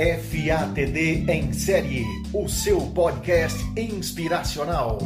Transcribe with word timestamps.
FATD 0.00 1.30
em 1.30 1.52
série, 1.52 2.06
o 2.32 2.48
seu 2.48 2.80
podcast 2.80 3.58
inspiracional. 3.78 4.96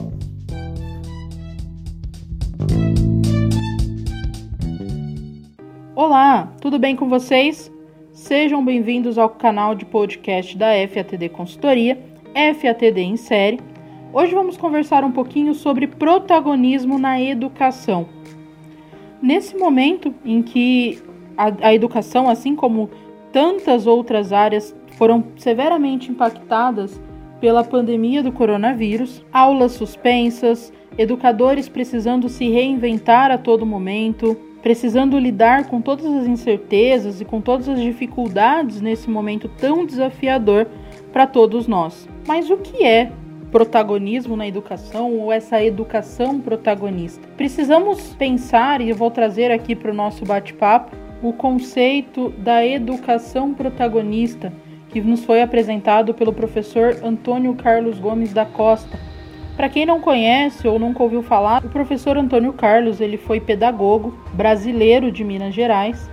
Olá, 5.97 6.53
tudo 6.61 6.79
bem 6.79 6.95
com 6.95 7.09
vocês? 7.09 7.73
Sejam 8.13 8.65
bem-vindos 8.65 9.19
ao 9.19 9.29
canal 9.31 9.75
de 9.75 9.85
podcast 9.85 10.57
da 10.57 10.69
FATD 10.89 11.29
Consultoria, 11.31 11.99
FATD 12.33 13.01
em 13.01 13.17
série. 13.17 13.59
Hoje 14.13 14.33
vamos 14.33 14.57
conversar 14.57 15.03
um 15.03 15.11
pouquinho 15.11 15.55
sobre 15.55 15.89
protagonismo 15.89 17.01
na 17.01 17.21
educação. 17.21 18.07
Nesse 19.21 19.57
momento 19.57 20.15
em 20.25 20.41
que 20.41 21.03
a, 21.37 21.67
a 21.67 21.75
educação, 21.75 22.29
assim 22.29 22.55
como 22.55 22.89
tantas 23.35 23.85
outras 23.85 24.33
áreas, 24.33 24.73
foram 24.93 25.25
severamente 25.37 26.09
impactadas 26.09 27.03
pela 27.41 27.65
pandemia 27.65 28.23
do 28.23 28.31
coronavírus, 28.31 29.25
aulas 29.33 29.73
suspensas, 29.73 30.73
educadores 30.97 31.69
precisando 31.69 32.29
se 32.29 32.49
reinventar 32.49 33.33
a 33.33 33.37
todo 33.37 33.67
momento, 33.67 34.37
precisando 34.63 35.19
lidar 35.19 35.67
com 35.67 35.81
todas 35.81 36.07
as 36.07 36.29
incertezas 36.29 37.21
e 37.21 37.25
com 37.25 37.41
todas 37.41 37.69
as 37.69 37.81
dificuldades 37.81 38.81
nesse 38.81 39.11
momento 39.11 39.49
tão 39.59 39.85
desafiador 39.85 40.69
para 41.13 41.27
todos 41.27 41.67
nós. 41.67 42.09
Mas 42.29 42.49
o 42.49 42.57
que 42.57 42.85
é 42.85 43.11
protagonismo 43.51 44.37
na 44.37 44.47
educação 44.47 45.13
ou 45.13 45.33
essa 45.33 45.61
educação 45.61 46.41
protagonista? 46.41 47.27
Precisamos 47.37 48.15
pensar, 48.15 48.81
e 48.81 48.91
eu 48.91 48.97
vou 48.97 49.11
trazer 49.11 49.51
aqui 49.51 49.75
para 49.75 49.91
o 49.91 49.95
nosso 49.95 50.25
bate-papo, 50.25 51.04
o 51.25 51.33
conceito 51.33 52.29
da 52.37 52.67
educação 52.67 53.55
protagonista 53.55 54.53
que 54.91 55.01
nos 55.01 55.25
foi 55.25 55.41
apresentado 55.41 56.13
pelo 56.13 56.35
professor 56.35 56.99
Antônio 57.03 57.55
Carlos 57.55 57.99
Gomes 57.99 58.35
da 58.35 58.45
Costa 58.45 58.99
para 59.57 59.71
quem 59.71 59.87
não 59.87 60.03
conhece 60.03 60.69
ou 60.69 60.79
nunca 60.79 61.03
ouviu 61.03 61.23
falar, 61.23 61.65
o 61.65 61.71
professor 61.71 62.19
Antônio 62.19 62.53
Carlos 62.53 63.01
ele 63.01 63.17
foi 63.17 63.41
pedagogo 63.41 64.19
brasileiro 64.35 65.11
de 65.11 65.25
Minas 65.25 65.55
Gerais 65.55 66.11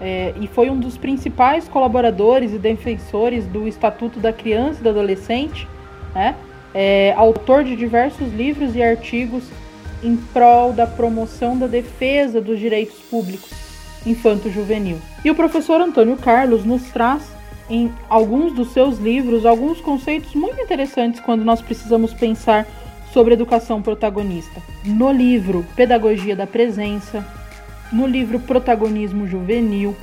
é, 0.00 0.34
e 0.40 0.48
foi 0.48 0.68
um 0.68 0.80
dos 0.80 0.98
principais 0.98 1.68
colaboradores 1.68 2.52
e 2.52 2.58
defensores 2.58 3.46
do 3.46 3.68
Estatuto 3.68 4.18
da 4.18 4.32
Criança 4.32 4.80
e 4.80 4.82
do 4.82 4.88
Adolescente, 4.88 5.68
né? 6.12 6.34
É, 6.74 7.12
autor 7.16 7.64
de 7.64 7.76
diversos 7.76 8.32
livros 8.32 8.74
e 8.74 8.82
artigos 8.82 9.44
em 10.02 10.16
prol 10.16 10.72
da 10.72 10.86
promoção 10.86 11.56
da 11.56 11.66
defesa 11.66 12.40
dos 12.40 12.58
direitos 12.58 12.98
públicos 13.10 13.69
infanto-juvenil. 14.06 14.98
E 15.24 15.30
o 15.30 15.34
professor 15.34 15.80
Antônio 15.80 16.16
Carlos 16.16 16.64
nos 16.64 16.82
traz 16.90 17.22
em 17.68 17.92
alguns 18.08 18.52
dos 18.52 18.72
seus 18.72 18.98
livros 18.98 19.46
alguns 19.46 19.80
conceitos 19.80 20.34
muito 20.34 20.60
interessantes 20.60 21.20
quando 21.20 21.44
nós 21.44 21.60
precisamos 21.60 22.12
pensar 22.12 22.66
sobre 23.12 23.34
educação 23.34 23.80
protagonista. 23.80 24.60
No 24.84 25.12
livro 25.12 25.64
Pedagogia 25.76 26.34
da 26.34 26.46
Presença, 26.46 27.24
no 27.92 28.06
livro 28.06 28.38
Protagonismo 28.40 29.26
Juvenil, 29.26 29.96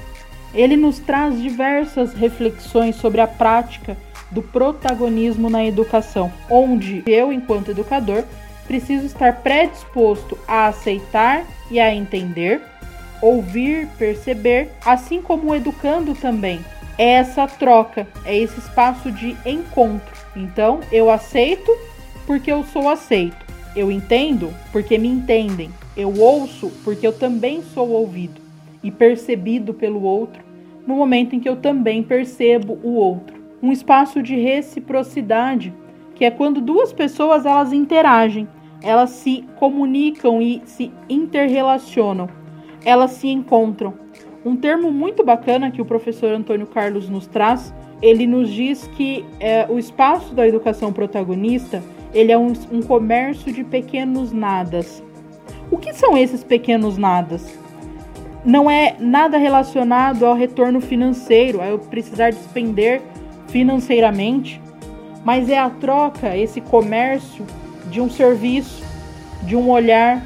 ele 0.53 0.77
nos 0.77 0.99
traz 0.99 1.41
diversas 1.41 2.13
reflexões 2.13 2.95
sobre 2.95 3.21
a 3.21 3.27
prática 3.27 3.97
do 4.31 4.41
protagonismo 4.41 5.49
na 5.49 5.65
educação, 5.65 6.31
onde 6.49 7.03
eu, 7.05 7.31
enquanto 7.31 7.71
educador, 7.71 8.23
preciso 8.67 9.05
estar 9.05 9.37
predisposto 9.37 10.37
a 10.47 10.67
aceitar 10.67 11.45
e 11.71 11.79
a 11.79 11.93
entender, 11.93 12.61
ouvir, 13.21 13.87
perceber, 13.97 14.69
assim 14.85 15.21
como 15.21 15.55
educando 15.55 16.13
também, 16.13 16.59
é 16.97 17.13
essa 17.13 17.47
troca, 17.47 18.07
é 18.25 18.35
esse 18.35 18.59
espaço 18.59 19.11
de 19.11 19.35
encontro. 19.45 20.15
Então, 20.35 20.79
eu 20.91 21.09
aceito 21.09 21.71
porque 22.25 22.51
eu 22.51 22.63
sou 22.63 22.89
aceito. 22.89 23.45
Eu 23.75 23.91
entendo 23.91 24.53
porque 24.71 24.97
me 24.97 25.07
entendem. 25.07 25.69
Eu 25.95 26.19
ouço 26.19 26.71
porque 26.83 27.05
eu 27.05 27.13
também 27.13 27.61
sou 27.61 27.89
ouvido 27.89 28.41
e 28.83 28.91
percebido 28.91 29.73
pelo 29.73 30.03
outro 30.03 30.43
no 30.87 30.95
momento 30.95 31.35
em 31.35 31.39
que 31.39 31.49
eu 31.49 31.57
também 31.57 32.01
percebo 32.01 32.79
o 32.81 32.93
outro. 32.93 33.35
Um 33.61 33.71
espaço 33.71 34.23
de 34.23 34.35
reciprocidade, 34.35 35.73
que 36.15 36.23
é 36.23 36.31
quando 36.31 36.61
duas 36.61 36.93
pessoas 36.93 37.45
elas 37.45 37.73
interagem, 37.73 38.47
elas 38.81 39.09
se 39.09 39.43
comunicam 39.57 40.41
e 40.41 40.61
se 40.65 40.91
interrelacionam, 41.09 42.29
elas 42.83 43.11
se 43.11 43.27
encontram. 43.27 43.93
Um 44.45 44.55
termo 44.55 44.91
muito 44.91 45.23
bacana 45.23 45.71
que 45.71 45.81
o 45.81 45.85
professor 45.85 46.31
Antônio 46.31 46.67
Carlos 46.67 47.09
nos 47.09 47.27
traz, 47.27 47.73
ele 48.01 48.25
nos 48.25 48.49
diz 48.49 48.87
que 48.95 49.25
é, 49.39 49.65
o 49.69 49.77
espaço 49.77 50.33
da 50.33 50.47
educação 50.47 50.93
protagonista 50.93 51.83
ele 52.13 52.31
é 52.31 52.37
um, 52.37 52.53
um 52.71 52.81
comércio 52.81 53.51
de 53.51 53.63
pequenos 53.63 54.31
nadas. 54.31 55.03
O 55.69 55.77
que 55.77 55.93
são 55.93 56.17
esses 56.17 56.43
pequenos 56.43 56.97
nadas? 56.97 57.57
Não 58.45 58.71
é 58.71 58.95
nada 58.99 59.37
relacionado 59.37 60.25
ao 60.25 60.33
retorno 60.33 60.79
financeiro, 60.79 61.61
a 61.61 61.67
eu 61.67 61.79
precisar 61.79 62.31
despender 62.31 63.01
financeiramente, 63.47 64.61
mas 65.25 65.49
é 65.49 65.59
a 65.59 65.69
troca, 65.69 66.37
esse 66.37 66.61
comércio 66.61 67.45
de 67.91 67.99
um 67.99 68.09
serviço, 68.09 68.83
de 69.43 69.55
um 69.55 69.69
olhar, 69.69 70.25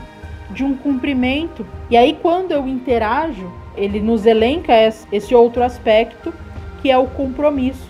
de 0.53 0.63
um 0.63 0.75
cumprimento. 0.75 1.66
E 1.89 1.97
aí, 1.97 2.17
quando 2.22 2.51
eu 2.51 2.67
interajo, 2.67 3.51
ele 3.75 4.00
nos 4.00 4.25
elenca 4.25 4.73
esse 5.12 5.34
outro 5.34 5.63
aspecto 5.63 6.34
que 6.81 6.89
é 6.89 6.97
o 6.97 7.07
compromisso. 7.07 7.89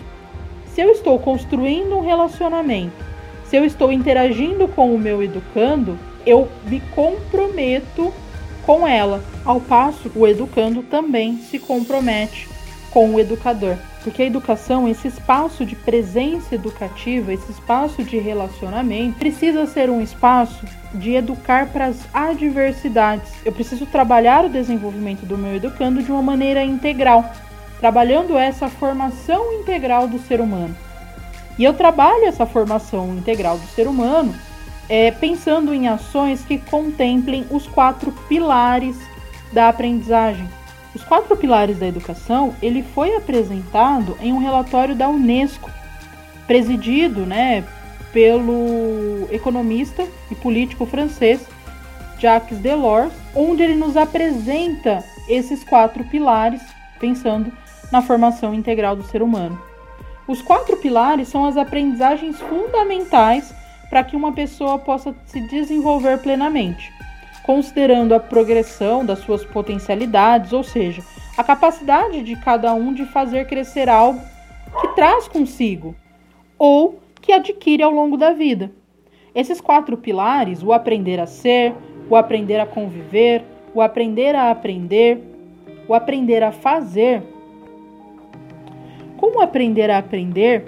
Se 0.66 0.80
eu 0.80 0.90
estou 0.90 1.18
construindo 1.18 1.96
um 1.96 2.00
relacionamento, 2.00 3.04
se 3.44 3.56
eu 3.56 3.64
estou 3.64 3.92
interagindo 3.92 4.66
com 4.68 4.94
o 4.94 4.98
meu 4.98 5.22
educando, 5.22 5.98
eu 6.24 6.48
me 6.66 6.80
comprometo 6.94 8.12
com 8.64 8.86
ela, 8.86 9.22
ao 9.44 9.60
passo 9.60 10.10
o 10.14 10.26
educando 10.26 10.82
também 10.82 11.36
se 11.38 11.58
compromete 11.58 12.48
com 12.90 13.14
o 13.14 13.20
educador. 13.20 13.76
Porque 14.02 14.22
a 14.22 14.26
educação, 14.26 14.88
esse 14.88 15.08
espaço 15.08 15.64
de 15.64 15.76
presença 15.76 16.54
educativa, 16.54 17.32
esse 17.32 17.50
espaço 17.52 18.02
de 18.02 18.18
relacionamento, 18.18 19.18
precisa 19.18 19.66
ser 19.66 19.88
um 19.88 20.00
espaço 20.00 20.66
de 20.92 21.14
educar 21.14 21.68
para 21.68 21.86
as 21.86 21.96
adversidades. 22.12 23.32
Eu 23.44 23.52
preciso 23.52 23.86
trabalhar 23.86 24.44
o 24.44 24.48
desenvolvimento 24.48 25.24
do 25.24 25.38
meu 25.38 25.54
educando 25.54 26.02
de 26.02 26.10
uma 26.10 26.22
maneira 26.22 26.64
integral, 26.64 27.24
trabalhando 27.78 28.36
essa 28.36 28.68
formação 28.68 29.52
integral 29.52 30.08
do 30.08 30.18
ser 30.18 30.40
humano. 30.40 30.76
E 31.58 31.64
eu 31.64 31.74
trabalho 31.74 32.24
essa 32.24 32.46
formação 32.46 33.14
integral 33.14 33.58
do 33.58 33.66
ser 33.68 33.86
humano 33.86 34.34
é, 34.88 35.10
pensando 35.10 35.72
em 35.72 35.86
ações 35.86 36.44
que 36.44 36.58
contemplem 36.58 37.46
os 37.50 37.66
quatro 37.66 38.10
pilares 38.28 38.96
da 39.52 39.68
aprendizagem 39.68 40.48
os 40.94 41.02
quatro 41.04 41.36
pilares 41.36 41.78
da 41.78 41.86
educação, 41.86 42.54
ele 42.62 42.82
foi 42.82 43.16
apresentado 43.16 44.16
em 44.20 44.32
um 44.32 44.38
relatório 44.38 44.94
da 44.94 45.08
UNESCO, 45.08 45.70
presidido, 46.46 47.24
né, 47.24 47.64
pelo 48.12 49.26
economista 49.30 50.06
e 50.30 50.34
político 50.34 50.84
francês 50.84 51.46
Jacques 52.18 52.58
Delors, 52.58 53.12
onde 53.34 53.62
ele 53.62 53.74
nos 53.74 53.96
apresenta 53.96 55.02
esses 55.28 55.64
quatro 55.64 56.04
pilares, 56.04 56.60
pensando 57.00 57.50
na 57.90 58.02
formação 58.02 58.54
integral 58.54 58.94
do 58.94 59.02
ser 59.02 59.22
humano. 59.22 59.60
Os 60.28 60.42
quatro 60.42 60.76
pilares 60.76 61.28
são 61.28 61.46
as 61.46 61.56
aprendizagens 61.56 62.38
fundamentais 62.38 63.54
para 63.88 64.04
que 64.04 64.14
uma 64.14 64.32
pessoa 64.32 64.78
possa 64.78 65.14
se 65.26 65.40
desenvolver 65.48 66.18
plenamente 66.18 66.92
considerando 67.42 68.14
a 68.14 68.20
progressão 68.20 69.04
das 69.04 69.18
suas 69.20 69.44
potencialidades, 69.44 70.52
ou 70.52 70.62
seja, 70.62 71.02
a 71.36 71.42
capacidade 71.42 72.22
de 72.22 72.36
cada 72.36 72.72
um 72.74 72.92
de 72.92 73.04
fazer 73.06 73.46
crescer 73.46 73.88
algo 73.88 74.20
que 74.80 74.88
traz 74.88 75.26
consigo 75.28 75.94
ou 76.58 77.00
que 77.20 77.32
adquire 77.32 77.82
ao 77.82 77.90
longo 77.90 78.16
da 78.16 78.32
vida. 78.32 78.70
Esses 79.34 79.60
quatro 79.60 79.96
pilares, 79.96 80.62
o 80.62 80.72
aprender 80.72 81.18
a 81.18 81.26
ser, 81.26 81.74
o 82.08 82.16
aprender 82.16 82.60
a 82.60 82.66
conviver, 82.66 83.42
o 83.74 83.80
aprender 83.80 84.34
a 84.34 84.50
aprender, 84.50 85.18
o 85.88 85.94
aprender 85.94 86.42
a 86.42 86.52
fazer. 86.52 87.22
Como 89.16 89.40
aprender 89.40 89.90
a 89.90 89.98
aprender? 89.98 90.64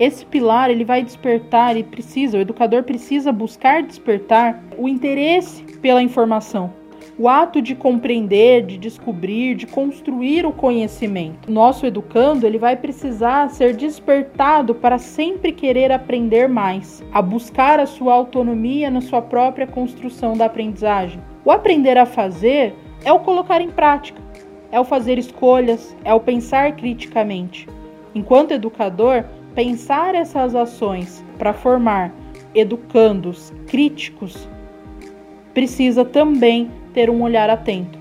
Esse 0.00 0.24
pilar 0.24 0.70
ele 0.70 0.82
vai 0.82 1.02
despertar 1.02 1.76
e 1.76 1.84
precisa, 1.84 2.38
o 2.38 2.40
educador 2.40 2.82
precisa 2.84 3.30
buscar 3.30 3.82
despertar 3.82 4.64
o 4.78 4.88
interesse 4.88 5.62
pela 5.82 6.02
informação. 6.02 6.72
O 7.18 7.28
ato 7.28 7.60
de 7.60 7.74
compreender, 7.74 8.64
de 8.64 8.78
descobrir, 8.78 9.54
de 9.54 9.66
construir 9.66 10.46
o 10.46 10.52
conhecimento. 10.52 11.52
Nosso 11.52 11.84
educando, 11.84 12.46
ele 12.46 12.56
vai 12.56 12.76
precisar 12.76 13.50
ser 13.50 13.76
despertado 13.76 14.74
para 14.74 14.96
sempre 14.96 15.52
querer 15.52 15.92
aprender 15.92 16.48
mais, 16.48 17.04
a 17.12 17.20
buscar 17.20 17.78
a 17.78 17.84
sua 17.84 18.14
autonomia 18.14 18.90
na 18.90 19.02
sua 19.02 19.20
própria 19.20 19.66
construção 19.66 20.34
da 20.34 20.46
aprendizagem. 20.46 21.20
O 21.44 21.50
aprender 21.50 21.98
a 21.98 22.06
fazer 22.06 22.74
é 23.04 23.12
o 23.12 23.20
colocar 23.20 23.60
em 23.60 23.70
prática, 23.70 24.22
é 24.72 24.80
o 24.80 24.84
fazer 24.84 25.18
escolhas, 25.18 25.94
é 26.02 26.14
o 26.14 26.20
pensar 26.20 26.74
criticamente. 26.74 27.68
enquanto 28.14 28.50
educador, 28.50 29.24
pensar 29.54 30.14
essas 30.14 30.54
ações 30.54 31.24
para 31.38 31.52
formar 31.52 32.12
educandos 32.54 33.52
críticos 33.66 34.48
precisa 35.54 36.04
também 36.04 36.70
ter 36.92 37.10
um 37.10 37.22
olhar 37.22 37.50
atento. 37.50 37.98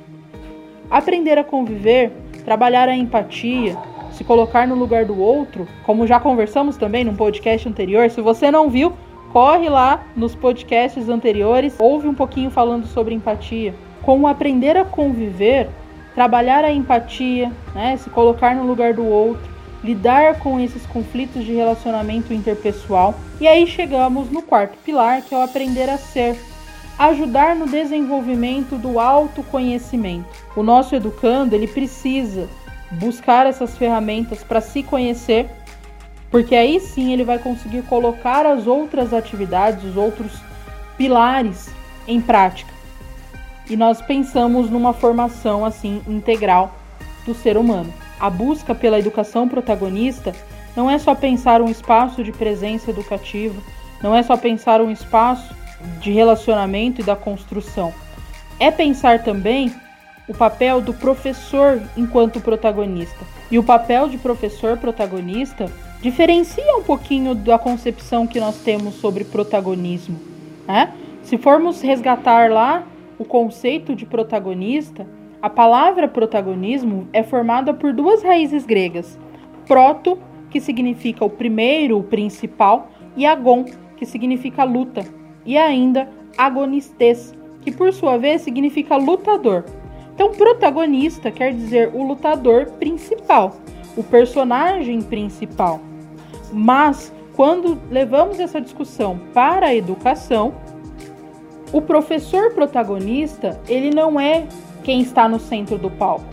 Aprender 0.89 1.37
a 1.37 1.43
conviver, 1.43 2.11
trabalhar 2.45 2.89
a 2.89 2.95
empatia, 2.95 3.77
se 4.11 4.23
colocar 4.23 4.67
no 4.67 4.75
lugar 4.75 5.05
do 5.05 5.19
outro, 5.19 5.67
como 5.85 6.07
já 6.07 6.19
conversamos 6.19 6.77
também 6.77 7.03
num 7.03 7.15
podcast 7.15 7.67
anterior. 7.67 8.09
Se 8.09 8.21
você 8.21 8.49
não 8.49 8.69
viu, 8.69 8.93
corre 9.31 9.69
lá 9.69 10.03
nos 10.15 10.35
podcasts 10.35 11.09
anteriores, 11.09 11.75
ouve 11.79 12.07
um 12.07 12.13
pouquinho 12.13 12.49
falando 12.49 12.85
sobre 12.87 13.13
empatia. 13.13 13.73
Como 14.01 14.27
aprender 14.27 14.77
a 14.77 14.85
conviver, 14.85 15.69
trabalhar 16.15 16.63
a 16.63 16.71
empatia, 16.71 17.51
né, 17.75 17.97
se 17.97 18.09
colocar 18.09 18.55
no 18.55 18.65
lugar 18.65 18.93
do 18.93 19.05
outro, 19.05 19.58
lidar 19.83 20.39
com 20.39 20.59
esses 20.59 20.85
conflitos 20.85 21.45
de 21.45 21.53
relacionamento 21.53 22.33
interpessoal. 22.33 23.15
E 23.39 23.47
aí 23.47 23.65
chegamos 23.65 24.29
no 24.29 24.41
quarto 24.41 24.77
pilar, 24.83 25.21
que 25.21 25.33
é 25.33 25.37
o 25.37 25.41
aprender 25.41 25.89
a 25.89 25.97
ser 25.97 26.37
ajudar 26.97 27.55
no 27.55 27.65
desenvolvimento 27.65 28.75
do 28.77 28.99
autoconhecimento. 28.99 30.27
O 30.53 30.61
nosso 30.61 30.93
educando, 30.93 31.55
ele 31.55 31.67
precisa 31.67 32.49
buscar 32.91 33.45
essas 33.45 33.77
ferramentas 33.77 34.43
para 34.43 34.59
se 34.59 34.83
conhecer, 34.83 35.49
porque 36.29 36.53
aí 36.55 36.77
sim 36.81 37.13
ele 37.13 37.23
vai 37.23 37.39
conseguir 37.39 37.83
colocar 37.83 38.45
as 38.45 38.67
outras 38.67 39.13
atividades, 39.13 39.85
os 39.85 39.95
outros 39.95 40.33
pilares 40.97 41.69
em 42.05 42.19
prática. 42.19 42.73
E 43.69 43.77
nós 43.77 44.01
pensamos 44.01 44.69
numa 44.69 44.91
formação 44.91 45.63
assim 45.63 46.01
integral 46.05 46.75
do 47.25 47.33
ser 47.33 47.55
humano. 47.55 47.93
A 48.19 48.29
busca 48.29 48.75
pela 48.75 48.99
educação 48.99 49.47
protagonista 49.47 50.33
não 50.75 50.89
é 50.89 50.97
só 50.97 51.15
pensar 51.15 51.61
um 51.61 51.69
espaço 51.69 52.23
de 52.23 52.31
presença 52.31 52.89
educativa, 52.89 53.61
não 54.01 54.15
é 54.15 54.21
só 54.23 54.35
pensar 54.35 54.81
um 54.81 54.91
espaço 54.91 55.55
de 56.01 56.11
relacionamento 56.11 57.01
e 57.01 57.03
da 57.03 57.15
construção. 57.15 57.93
É 58.59 58.69
pensar 58.69 59.23
também 59.23 59.73
o 60.27 60.33
papel 60.33 60.81
do 60.81 60.93
professor 60.93 61.81
enquanto 61.97 62.39
protagonista. 62.39 63.25
E 63.49 63.57
o 63.57 63.63
papel 63.63 64.09
de 64.09 64.17
professor 64.17 64.77
protagonista 64.77 65.71
diferencia 66.01 66.75
um 66.75 66.83
pouquinho 66.83 67.33
da 67.33 67.57
concepção 67.57 68.27
que 68.27 68.39
nós 68.39 68.57
temos 68.57 68.95
sobre 68.95 69.23
protagonismo. 69.23 70.19
Né? 70.67 70.93
Se 71.23 71.37
formos 71.37 71.81
resgatar 71.81 72.51
lá 72.51 72.83
o 73.17 73.25
conceito 73.25 73.95
de 73.95 74.05
protagonista, 74.05 75.05
a 75.41 75.49
palavra 75.49 76.07
protagonismo 76.07 77.07
é 77.13 77.23
formada 77.23 77.73
por 77.73 77.93
duas 77.93 78.21
raízes 78.21 78.65
gregas: 78.65 79.17
proto, 79.65 80.17
que 80.49 80.59
significa 80.59 81.23
o 81.23 81.29
primeiro, 81.29 81.97
o 81.97 82.03
principal, 82.03 82.89
e 83.15 83.25
agon, 83.25 83.65
que 83.95 84.05
significa 84.05 84.63
luta, 84.63 85.05
e 85.45 85.57
ainda 85.57 86.09
agonistes, 86.37 87.33
que 87.61 87.71
por 87.71 87.93
sua 87.93 88.17
vez 88.17 88.41
significa 88.41 88.97
lutador. 88.97 89.63
Então, 90.13 90.31
protagonista 90.31 91.31
quer 91.31 91.53
dizer 91.53 91.91
o 91.93 92.03
lutador 92.03 92.65
principal, 92.71 93.55
o 93.95 94.03
personagem 94.03 95.01
principal. 95.01 95.79
Mas 96.51 97.13
quando 97.35 97.79
levamos 97.89 98.37
essa 98.39 98.59
discussão 98.59 99.17
para 99.33 99.67
a 99.67 99.75
educação, 99.75 100.53
o 101.71 101.81
professor 101.81 102.53
protagonista, 102.53 103.61
ele 103.69 103.91
não 103.91 104.19
é 104.19 104.45
quem 104.83 105.01
está 105.01 105.27
no 105.27 105.39
centro 105.39 105.77
do 105.77 105.89
palco, 105.89 106.25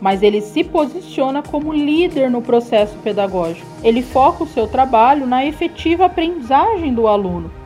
mas 0.00 0.22
ele 0.22 0.40
se 0.40 0.64
posiciona 0.64 1.42
como 1.42 1.72
líder 1.72 2.30
no 2.30 2.42
processo 2.42 2.96
pedagógico. 2.98 3.66
Ele 3.82 4.02
foca 4.02 4.44
o 4.44 4.48
seu 4.48 4.66
trabalho 4.66 5.26
na 5.26 5.44
efetiva 5.44 6.06
aprendizagem 6.06 6.94
do 6.94 7.06
aluno 7.06 7.60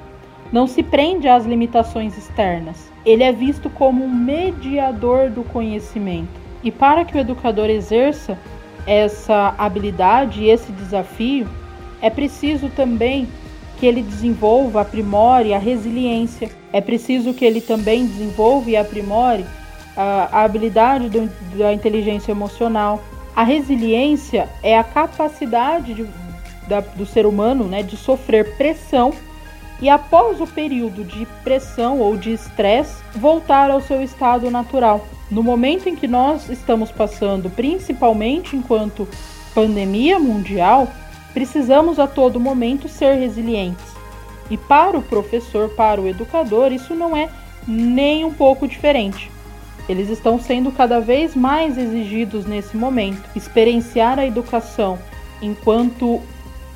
não 0.54 0.68
se 0.68 0.84
prende 0.84 1.26
às 1.26 1.44
limitações 1.44 2.16
externas. 2.16 2.88
Ele 3.04 3.24
é 3.24 3.32
visto 3.32 3.68
como 3.68 4.04
um 4.04 4.08
mediador 4.08 5.28
do 5.28 5.42
conhecimento. 5.42 6.30
E 6.62 6.70
para 6.70 7.04
que 7.04 7.16
o 7.16 7.18
educador 7.18 7.68
exerça 7.68 8.38
essa 8.86 9.52
habilidade 9.58 10.44
e 10.44 10.50
esse 10.50 10.70
desafio, 10.70 11.48
é 12.00 12.08
preciso 12.08 12.68
também 12.68 13.26
que 13.80 13.84
ele 13.84 14.00
desenvolva, 14.00 14.82
aprimore 14.82 15.52
a 15.52 15.58
resiliência. 15.58 16.48
É 16.72 16.80
preciso 16.80 17.34
que 17.34 17.44
ele 17.44 17.60
também 17.60 18.06
desenvolva 18.06 18.70
e 18.70 18.76
aprimore 18.76 19.44
a 19.96 20.42
habilidade 20.42 21.08
do, 21.08 21.30
da 21.56 21.72
inteligência 21.72 22.32
emocional. 22.32 23.02
A 23.34 23.42
resiliência 23.42 24.48
é 24.62 24.78
a 24.78 24.84
capacidade 24.84 25.94
de, 25.94 26.06
da, 26.68 26.80
do 26.80 27.04
ser 27.04 27.26
humano 27.26 27.64
né, 27.64 27.82
de 27.82 27.96
sofrer 27.96 28.56
pressão 28.56 29.12
e 29.80 29.88
após 29.88 30.40
o 30.40 30.46
período 30.46 31.04
de 31.04 31.26
pressão 31.42 31.98
ou 31.98 32.16
de 32.16 32.32
estresse, 32.32 33.02
voltar 33.14 33.70
ao 33.70 33.80
seu 33.80 34.02
estado 34.02 34.50
natural. 34.50 35.04
No 35.30 35.42
momento 35.42 35.88
em 35.88 35.96
que 35.96 36.06
nós 36.06 36.48
estamos 36.48 36.90
passando, 36.92 37.50
principalmente 37.50 38.56
enquanto 38.56 39.08
pandemia 39.54 40.18
mundial, 40.18 40.88
precisamos 41.32 41.98
a 41.98 42.06
todo 42.06 42.38
momento 42.38 42.88
ser 42.88 43.14
resilientes. 43.14 43.84
E 44.50 44.56
para 44.56 44.96
o 44.96 45.02
professor, 45.02 45.70
para 45.70 46.00
o 46.00 46.06
educador, 46.06 46.72
isso 46.72 46.94
não 46.94 47.16
é 47.16 47.28
nem 47.66 48.24
um 48.24 48.32
pouco 48.32 48.68
diferente. 48.68 49.30
Eles 49.88 50.08
estão 50.08 50.38
sendo 50.38 50.72
cada 50.72 51.00
vez 51.00 51.34
mais 51.34 51.76
exigidos 51.76 52.46
nesse 52.46 52.76
momento. 52.76 53.22
Experienciar 53.36 54.18
a 54.18 54.26
educação 54.26 54.98
enquanto 55.42 56.20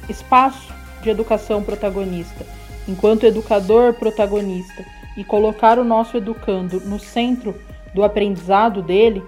espaço 0.08 0.72
de 1.02 1.10
educação 1.10 1.62
protagonista 1.62 2.44
enquanto 2.88 3.26
educador 3.26 3.92
protagonista 3.92 4.84
e 5.16 5.22
colocar 5.22 5.78
o 5.78 5.84
nosso 5.84 6.16
educando 6.16 6.80
no 6.80 6.98
centro 6.98 7.54
do 7.94 8.02
aprendizado 8.02 8.80
dele 8.80 9.22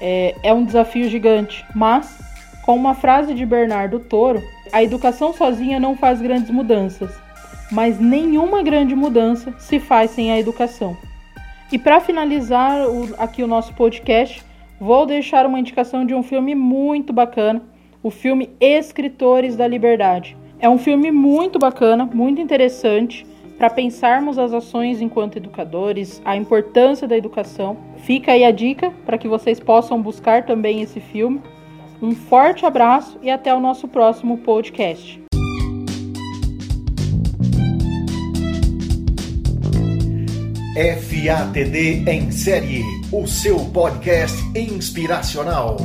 é, 0.00 0.34
é 0.42 0.54
um 0.54 0.64
desafio 0.64 1.08
gigante. 1.10 1.64
Mas, 1.74 2.18
com 2.64 2.74
uma 2.74 2.94
frase 2.94 3.34
de 3.34 3.44
Bernardo 3.44 4.00
Toro, 4.00 4.42
a 4.72 4.82
educação 4.82 5.34
sozinha 5.34 5.78
não 5.78 5.96
faz 5.96 6.20
grandes 6.20 6.50
mudanças, 6.50 7.12
mas 7.70 8.00
nenhuma 8.00 8.62
grande 8.62 8.94
mudança 8.94 9.52
se 9.58 9.78
faz 9.78 10.12
sem 10.12 10.32
a 10.32 10.38
educação. 10.38 10.96
E 11.70 11.78
para 11.78 12.00
finalizar 12.00 12.88
o, 12.88 13.14
aqui 13.18 13.42
o 13.42 13.46
nosso 13.46 13.74
podcast, 13.74 14.44
vou 14.80 15.06
deixar 15.06 15.46
uma 15.46 15.58
indicação 15.58 16.04
de 16.04 16.14
um 16.14 16.22
filme 16.22 16.54
muito 16.54 17.12
bacana, 17.12 17.62
o 18.02 18.10
filme 18.10 18.50
Escritores 18.60 19.56
da 19.56 19.66
Liberdade 19.66 20.36
é 20.60 20.68
um 20.68 20.78
filme 20.78 21.10
muito 21.10 21.58
bacana, 21.58 22.04
muito 22.04 22.40
interessante 22.40 23.26
para 23.56 23.70
pensarmos 23.70 24.38
as 24.38 24.52
ações 24.52 25.00
enquanto 25.00 25.36
educadores, 25.36 26.22
a 26.24 26.36
importância 26.36 27.08
da 27.08 27.16
educação. 27.16 27.76
Fica 27.98 28.32
aí 28.32 28.44
a 28.44 28.50
dica 28.50 28.92
para 29.04 29.18
que 29.18 29.28
vocês 29.28 29.58
possam 29.58 30.00
buscar 30.00 30.44
também 30.44 30.80
esse 30.80 31.00
filme. 31.00 31.40
Um 32.00 32.12
forte 32.12 32.64
abraço 32.64 33.18
e 33.22 33.30
até 33.30 33.52
o 33.52 33.60
nosso 33.60 33.88
próximo 33.88 34.38
podcast. 34.38 35.27
FATD 40.78 42.04
em 42.08 42.30
série, 42.30 42.84
o 43.10 43.26
seu 43.26 43.58
podcast 43.72 44.36
inspiracional. 44.56 45.76